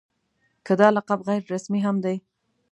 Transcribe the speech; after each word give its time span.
که 0.65 0.73
دا 0.79 0.87
لقب 0.95 1.19
غیر 1.29 1.43
رسمي 1.53 1.79
هم 1.85 1.97
دی. 2.03 2.17